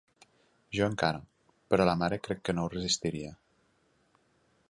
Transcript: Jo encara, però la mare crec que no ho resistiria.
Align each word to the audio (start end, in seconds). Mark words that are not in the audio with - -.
Jo 0.77 0.87
encara, 0.91 1.19
però 1.73 1.87
la 1.89 1.95
mare 2.03 2.19
crec 2.29 2.41
que 2.49 2.57
no 2.57 2.65
ho 2.65 2.73
resistiria. 2.77 3.33